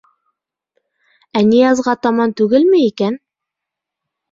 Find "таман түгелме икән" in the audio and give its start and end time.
2.07-3.23